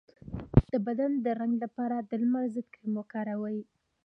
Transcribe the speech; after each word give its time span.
د 0.71 0.73
بدن 0.85 1.11
د 1.25 1.25
رنګ 1.41 1.53
لپاره 1.63 1.95
د 2.09 2.11
لمر 2.21 2.45
ضد 2.53 2.65
کریم 2.73 2.93
وکاروئ 2.99 3.59